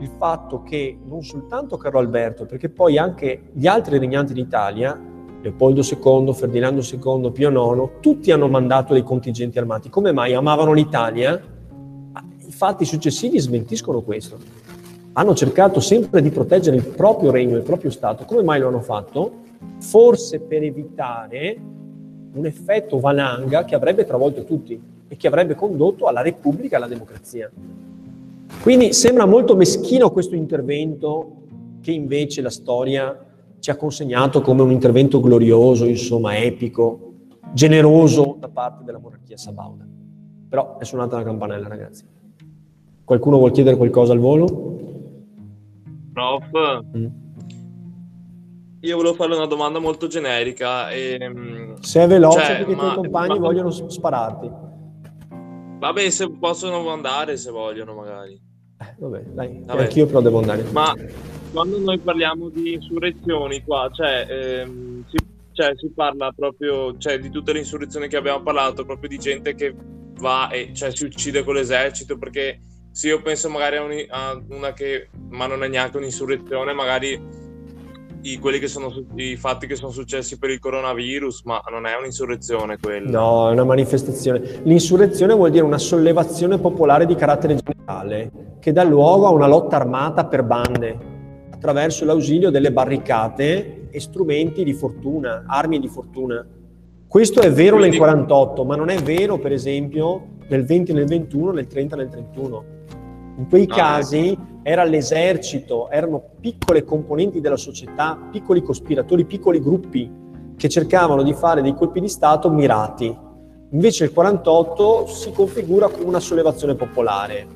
il 0.00 0.10
fatto 0.18 0.64
che 0.64 0.98
non 1.06 1.22
soltanto 1.22 1.76
Carlo 1.76 2.00
Alberto, 2.00 2.44
perché 2.44 2.70
poi 2.70 2.98
anche 2.98 3.50
gli 3.52 3.68
altri 3.68 3.98
regnanti 3.98 4.32
d'Italia 4.32 5.00
Leopoldo 5.42 5.80
II, 5.80 6.34
Ferdinando 6.34 6.80
II, 6.80 7.30
Pio 7.30 7.50
IX, 7.50 8.00
tutti 8.00 8.32
hanno 8.32 8.48
mandato 8.48 8.94
dei 8.94 9.04
contingenti 9.04 9.60
armati. 9.60 9.88
Come 9.88 10.10
mai 10.10 10.34
amavano 10.34 10.72
l'Italia? 10.72 11.40
I 12.44 12.50
fatti 12.50 12.84
successivi 12.84 13.38
smentiscono 13.38 14.00
questo. 14.00 14.38
Hanno 15.12 15.36
cercato 15.36 15.78
sempre 15.78 16.20
di 16.20 16.30
proteggere 16.30 16.74
il 16.74 16.84
proprio 16.84 17.30
regno, 17.30 17.56
il 17.56 17.62
proprio 17.62 17.92
Stato. 17.92 18.24
Come 18.24 18.42
mai 18.42 18.58
lo 18.58 18.66
hanno 18.66 18.80
fatto? 18.80 19.34
Forse 19.78 20.40
per 20.40 20.64
evitare 20.64 21.70
un 22.34 22.46
effetto 22.46 22.98
valanga 22.98 23.64
che 23.64 23.74
avrebbe 23.74 24.04
travolto 24.04 24.44
tutti 24.44 24.80
e 25.08 25.16
che 25.16 25.26
avrebbe 25.26 25.54
condotto 25.54 26.06
alla 26.06 26.22
Repubblica 26.22 26.74
e 26.74 26.78
alla 26.78 26.88
democrazia. 26.88 27.50
Quindi 28.62 28.92
sembra 28.92 29.26
molto 29.26 29.56
meschino 29.56 30.10
questo 30.10 30.34
intervento 30.34 31.40
che 31.80 31.92
invece 31.92 32.42
la 32.42 32.50
storia 32.50 33.26
ci 33.58 33.70
ha 33.70 33.76
consegnato 33.76 34.40
come 34.40 34.62
un 34.62 34.70
intervento 34.70 35.20
glorioso, 35.20 35.84
insomma, 35.84 36.36
epico, 36.36 37.12
generoso 37.52 38.36
da 38.38 38.48
parte 38.48 38.84
della 38.84 38.98
monarchia 38.98 39.36
sabauda. 39.36 39.86
Però 40.48 40.78
è 40.78 40.84
suonata 40.84 41.16
la 41.16 41.22
campanella, 41.22 41.68
ragazzi. 41.68 42.04
Qualcuno 43.04 43.38
vuol 43.38 43.50
chiedere 43.50 43.76
qualcosa 43.76 44.12
al 44.12 44.18
volo? 44.18 44.78
Prof, 46.12 46.84
mm. 46.96 47.06
Io 48.84 48.96
volevo 48.96 49.14
fare 49.14 49.34
una 49.34 49.46
domanda 49.46 49.78
molto 49.78 50.08
generica. 50.08 50.90
E, 50.90 51.18
mm, 51.28 51.74
se 51.80 52.02
è 52.02 52.06
veloce 52.06 52.38
cioè, 52.40 52.56
perché 52.56 52.72
i 52.72 52.76
tuoi 52.76 52.94
compagni 52.94 53.38
ma... 53.38 53.46
vogliono 53.46 53.70
spararti. 53.70 54.50
Vabbè, 55.78 56.10
se 56.10 56.30
possono 56.30 56.88
andare, 56.90 57.36
se 57.36 57.50
vogliono 57.50 57.94
magari. 57.94 58.40
Eh, 58.78 58.94
vabbè, 58.98 59.20
dai, 59.20 59.62
vabbè. 59.64 59.82
anch'io 59.82 60.06
però 60.06 60.20
devo 60.20 60.38
andare. 60.38 60.64
Ma 60.72 60.92
quando 61.52 61.78
noi 61.78 61.98
parliamo 61.98 62.48
di 62.48 62.74
insurrezioni 62.74 63.62
qua, 63.62 63.88
cioè, 63.92 64.26
ehm, 64.28 65.04
si, 65.08 65.16
cioè, 65.52 65.72
si, 65.76 65.90
parla 65.90 66.32
proprio 66.34 66.96
cioè, 66.98 67.20
di 67.20 67.30
tutte 67.30 67.52
le 67.52 67.60
insurrezioni 67.60 68.08
che 68.08 68.16
abbiamo 68.16 68.42
parlato, 68.42 68.84
proprio 68.84 69.08
di 69.08 69.18
gente 69.18 69.54
che 69.54 69.74
va 70.18 70.48
e 70.50 70.72
cioè, 70.74 70.94
si 70.94 71.04
uccide 71.04 71.44
con 71.44 71.54
l'esercito, 71.54 72.18
perché 72.18 72.60
se 72.90 73.08
io 73.08 73.22
penso 73.22 73.48
magari 73.48 73.76
a, 73.76 73.82
un, 73.82 74.06
a 74.08 74.42
una 74.48 74.72
che, 74.72 75.08
ma 75.30 75.46
non 75.46 75.62
è 75.62 75.68
neanche 75.68 75.98
un'insurrezione, 75.98 76.72
magari 76.72 77.41
i, 78.22 78.38
quelli 78.38 78.58
che 78.58 78.68
sono 78.68 78.92
i 79.16 79.36
fatti 79.36 79.66
che 79.66 79.76
sono 79.76 79.90
successi 79.90 80.38
per 80.38 80.50
il 80.50 80.58
coronavirus, 80.58 81.42
ma 81.44 81.60
non 81.70 81.86
è 81.86 81.96
un'insurrezione 81.96 82.78
quella. 82.78 83.10
No, 83.10 83.48
è 83.48 83.52
una 83.52 83.64
manifestazione. 83.64 84.60
L'insurrezione 84.64 85.34
vuol 85.34 85.50
dire 85.50 85.64
una 85.64 85.78
sollevazione 85.78 86.58
popolare 86.58 87.06
di 87.06 87.14
carattere 87.14 87.56
generale 87.56 88.30
che 88.60 88.72
dà 88.72 88.84
luogo 88.84 89.26
a 89.26 89.30
una 89.30 89.46
lotta 89.46 89.76
armata 89.76 90.26
per 90.26 90.44
bande 90.44 91.10
attraverso 91.50 92.04
l'ausilio 92.04 92.50
delle 92.50 92.72
barricate 92.72 93.88
e 93.90 94.00
strumenti 94.00 94.64
di 94.64 94.72
fortuna, 94.72 95.44
armi 95.46 95.78
di 95.78 95.88
fortuna. 95.88 96.44
Questo 97.06 97.40
è 97.40 97.52
vero 97.52 97.76
Quindi... 97.76 97.98
nel 97.98 98.06
48, 98.06 98.64
ma 98.64 98.76
non 98.76 98.88
è 98.88 98.96
vero, 98.98 99.38
per 99.38 99.52
esempio, 99.52 100.28
nel 100.48 100.64
20 100.64 100.92
nel 100.92 101.06
21, 101.06 101.52
nel 101.52 101.66
30 101.66 101.96
nel 101.96 102.08
31. 102.08 102.71
In 103.36 103.48
quei 103.48 103.66
casi 103.66 104.32
ecco. 104.32 104.42
era 104.62 104.84
l'esercito, 104.84 105.88
erano 105.90 106.22
piccole 106.40 106.84
componenti 106.84 107.40
della 107.40 107.56
società, 107.56 108.18
piccoli 108.30 108.62
cospiratori, 108.62 109.24
piccoli 109.24 109.60
gruppi 109.60 110.10
che 110.56 110.68
cercavano 110.68 111.22
di 111.22 111.32
fare 111.32 111.62
dei 111.62 111.74
colpi 111.74 112.00
di 112.00 112.08
Stato 112.08 112.50
mirati. 112.50 113.16
Invece 113.70 114.04
il 114.04 114.12
48 114.12 115.06
si 115.06 115.32
configura 115.32 115.88
come 115.88 116.04
una 116.04 116.20
sollevazione 116.20 116.74
popolare. 116.74 117.46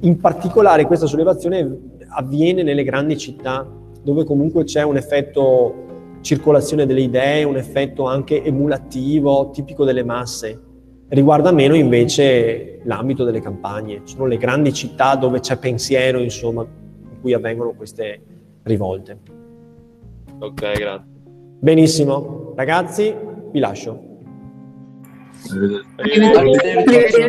In 0.00 0.18
particolare 0.18 0.84
questa 0.84 1.06
sollevazione 1.06 1.78
avviene 2.08 2.64
nelle 2.64 2.82
grandi 2.82 3.16
città, 3.16 3.66
dove 4.02 4.24
comunque 4.24 4.64
c'è 4.64 4.82
un 4.82 4.96
effetto 4.96 5.86
circolazione 6.22 6.86
delle 6.86 7.02
idee, 7.02 7.44
un 7.44 7.56
effetto 7.56 8.04
anche 8.06 8.42
emulativo, 8.42 9.50
tipico 9.50 9.84
delle 9.84 10.02
masse. 10.02 10.60
Riguarda 11.10 11.52
meno 11.52 11.74
invece 11.74 12.80
l'ambito 12.84 13.24
delle 13.24 13.40
campagne, 13.40 14.02
sono 14.04 14.26
le 14.26 14.36
grandi 14.36 14.74
città 14.74 15.14
dove 15.14 15.40
c'è 15.40 15.58
pensiero, 15.58 16.20
insomma, 16.20 16.62
in 16.62 17.20
cui 17.20 17.32
avvengono 17.32 17.72
queste 17.72 18.20
rivolte. 18.64 19.18
Ok, 20.38 20.72
grazie. 20.78 21.08
Benissimo, 21.60 22.52
ragazzi, 22.56 23.14
vi 23.50 23.58
lascio. 23.58 24.06
Arrivederci. 25.96 27.20